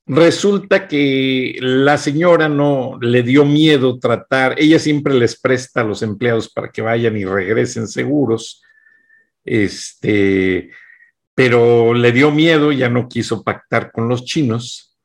[0.07, 6.01] resulta que la señora no le dio miedo tratar, ella siempre les presta a los
[6.01, 8.63] empleados para que vayan y regresen seguros.
[9.45, 10.71] Este,
[11.35, 14.95] pero le dio miedo, ya no quiso pactar con los chinos.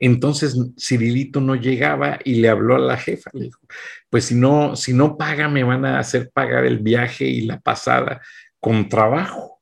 [0.00, 3.60] Entonces Cirilito no llegaba y le habló a la jefa, le dijo,
[4.10, 7.60] pues si no, si no paga, me van a hacer pagar el viaje y la
[7.60, 8.20] pasada
[8.60, 9.60] con trabajo.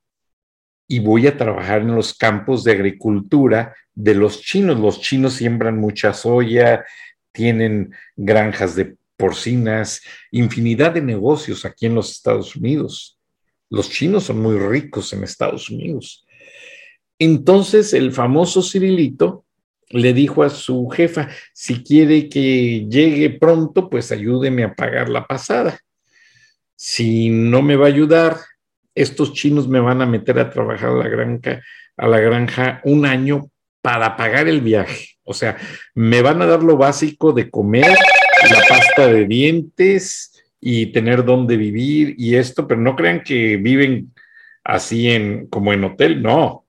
[0.89, 4.79] Y voy a trabajar en los campos de agricultura de los chinos.
[4.79, 6.85] Los chinos siembran mucha soya,
[7.33, 13.16] tienen granjas de porcinas, infinidad de negocios aquí en los Estados Unidos.
[13.71, 16.27] Los chinos son muy ricos en Estados Unidos.
[17.19, 19.45] Entonces el famoso Cirilito
[19.89, 25.27] le dijo a su jefa, si quiere que llegue pronto, pues ayúdeme a pagar la
[25.27, 25.79] pasada.
[26.75, 28.37] Si no me va a ayudar,
[28.95, 31.63] estos chinos me van a meter a trabajar a la granja,
[31.97, 33.51] a la granja un año
[33.81, 35.11] para pagar el viaje.
[35.23, 35.57] O sea,
[35.95, 37.97] me van a dar lo básico de comer,
[38.51, 40.36] la pasta de dientes,
[40.69, 44.13] y tener dónde vivir y esto, pero no crean que viven
[44.65, 46.67] así en, como en hotel, no.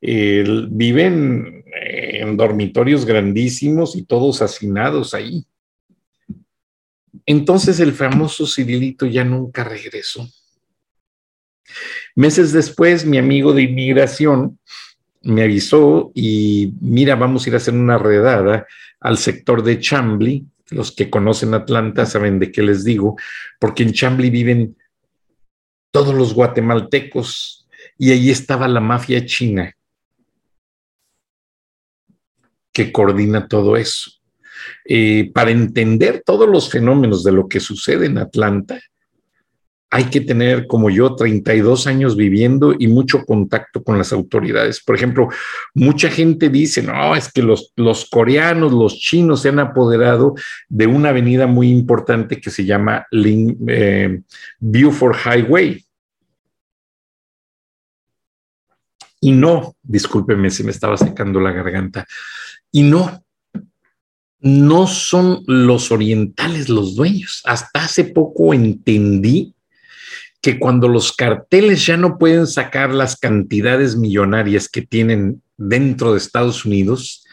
[0.00, 5.44] viven en dormitorios grandísimos y todos hacinados ahí.
[7.26, 10.24] Entonces el famoso Cirilito ya nunca regresó.
[12.14, 14.60] Meses después, mi amigo de inmigración
[15.22, 18.68] me avisó y mira, vamos a ir a hacer una redada
[19.00, 23.16] al sector de Chambly los que conocen Atlanta saben de qué les digo,
[23.58, 24.76] porque en Chambly viven
[25.90, 29.74] todos los guatemaltecos y ahí estaba la mafia china
[32.72, 34.10] que coordina todo eso.
[34.84, 38.80] Eh, para entender todos los fenómenos de lo que sucede en Atlanta,
[39.94, 44.82] hay que tener, como yo, 32 años viviendo y mucho contacto con las autoridades.
[44.82, 45.28] Por ejemplo,
[45.74, 50.34] mucha gente dice, no, es que los, los coreanos, los chinos se han apoderado
[50.70, 54.22] de una avenida muy importante que se llama eh,
[54.60, 55.84] Beaufort Highway.
[59.20, 62.06] Y no, discúlpeme, se me estaba secando la garganta.
[62.70, 63.22] Y no,
[64.40, 67.42] no son los orientales los dueños.
[67.44, 69.54] Hasta hace poco entendí
[70.42, 76.18] que cuando los carteles ya no pueden sacar las cantidades millonarias que tienen dentro de
[76.18, 77.24] Estados Unidos,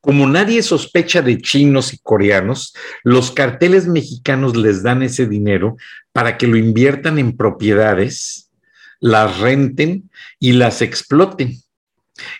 [0.00, 2.74] como nadie sospecha de chinos y coreanos,
[3.04, 5.76] los carteles mexicanos les dan ese dinero
[6.12, 8.50] para que lo inviertan en propiedades,
[8.98, 10.10] las renten
[10.40, 11.60] y las exploten.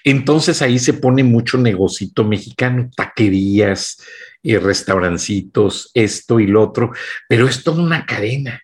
[0.03, 4.03] Entonces ahí se pone mucho negocito mexicano, taquerías
[4.43, 6.91] y restaurancitos, esto y lo otro,
[7.29, 8.64] pero es toda una cadena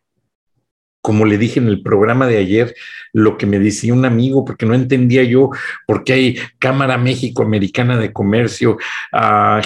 [1.00, 2.74] como le dije en el programa de ayer,
[3.12, 5.50] lo que me decía un amigo, porque no entendía yo
[5.86, 8.78] por qué hay Cámara México Americana de Comercio,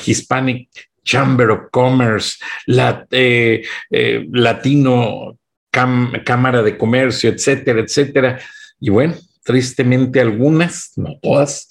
[0.07, 0.68] Hispanic
[1.05, 2.39] Chamber of Commerce,
[3.11, 5.39] eh, eh, Latino
[5.70, 8.41] Cámara de Comercio, etcétera, etcétera.
[8.80, 11.68] Y bueno, tristemente algunas, no todas,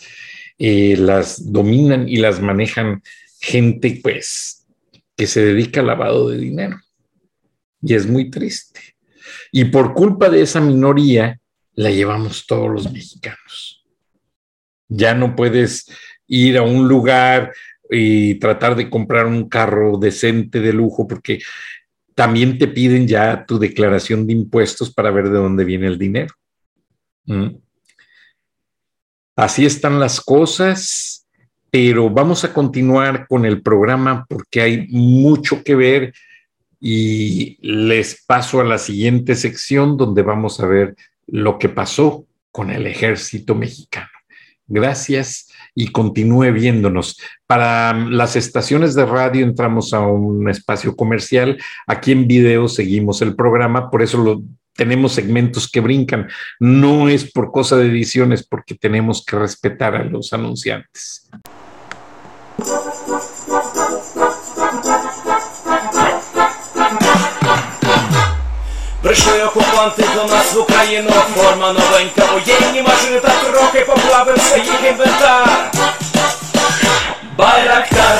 [0.57, 3.01] eh, las dominan y las manejan
[3.39, 4.65] gente, pues,
[5.15, 6.79] que se dedica al lavado de dinero.
[7.81, 8.92] Y es muy triste.
[9.51, 11.39] Y por culpa de esa minoría,
[11.75, 13.85] la llevamos todos los mexicanos.
[14.87, 15.85] Ya no puedes
[16.27, 17.53] ir a un lugar
[17.89, 21.39] y tratar de comprar un carro decente de lujo porque
[22.15, 26.33] también te piden ya tu declaración de impuestos para ver de dónde viene el dinero.
[27.25, 27.55] ¿Mm?
[29.35, 31.27] Así están las cosas,
[31.71, 36.13] pero vamos a continuar con el programa porque hay mucho que ver
[36.85, 42.71] y les paso a la siguiente sección donde vamos a ver lo que pasó con
[42.71, 44.09] el ejército mexicano.
[44.67, 47.17] Gracias y continúe viéndonos.
[47.47, 51.57] Para las estaciones de radio entramos a un espacio comercial.
[51.87, 54.43] Aquí en video seguimos el programa, por eso
[54.75, 56.27] tenemos segmentos que brincan.
[56.59, 61.29] No es por cosa de ediciones, porque tenemos que respetar a los anunciantes.
[69.13, 75.71] Прийшли окупанти до нас в Україну, форма новенька, воєнні машини та трохи поплавився їх інвентар.
[77.37, 78.19] Байрактар.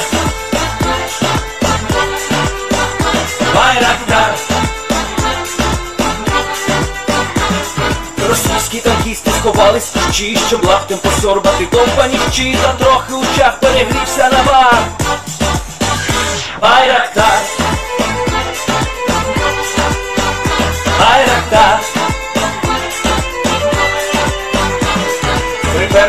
[3.56, 4.36] Байрактар.
[8.30, 14.44] Російські танкісти сховались в щі, щоб лахтем посорбати компанівчі, та трохи у чах перегрівся на
[14.44, 14.78] бар.
[16.62, 17.03] Байрактар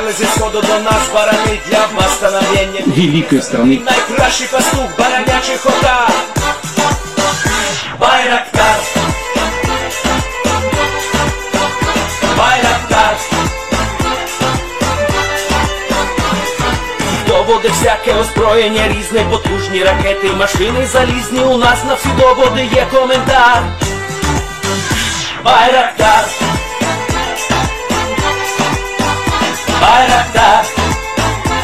[0.05, 3.81] Приперли зі сходу до нас барани для восстановлення великой страны.
[3.85, 6.11] Найкращий пастух баранячих отар
[7.99, 8.81] Байрактар
[12.39, 13.17] Байрактар
[17.27, 21.41] Доводи всяке озброєння різне, потужні ракети, машини залізні.
[21.41, 23.63] У нас на всі доводи є коментар.
[25.45, 26.44] Байрактар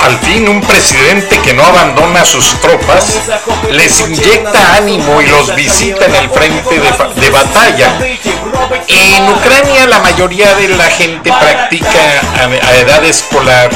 [0.01, 3.21] Al fin un presidente que no abandona a sus tropas
[3.71, 7.99] les inyecta ánimo y los visita en el frente de, batalla.
[8.89, 13.71] En Ucrania la mayoría de la gente practica a, a edad escolar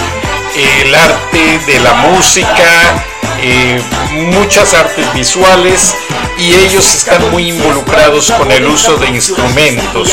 [0.56, 3.04] el arte de la música,
[3.42, 3.82] eh,
[4.12, 5.94] muchas artes visuales
[6.36, 10.12] y ellos están muy involucrados con el uso de instrumentos.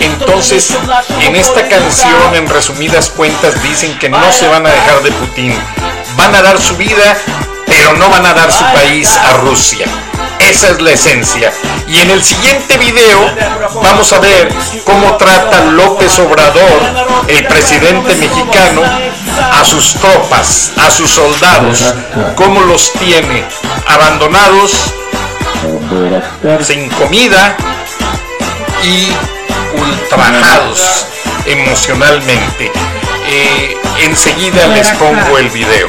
[0.00, 0.76] Entonces,
[1.20, 5.54] en esta canción, en resumidas cuentas, dicen que no se van a dejar de Putin,
[6.16, 7.16] van a dar su vida,
[7.66, 9.86] pero no van a dar su país a Rusia.
[10.40, 11.52] Esa es la esencia.
[11.88, 13.34] Y en el siguiente video
[13.82, 14.48] vamos a ver
[14.84, 16.80] cómo trata López Obrador,
[17.26, 18.82] el presidente mexicano,
[19.52, 21.94] a sus tropas, a sus soldados,
[22.36, 23.44] cómo los tiene
[23.86, 24.94] abandonados,
[26.62, 27.56] sin comida
[28.82, 29.08] y
[29.78, 31.06] ultrajados
[31.46, 32.70] emocionalmente.
[33.26, 35.88] Eh, enseguida les pongo el video.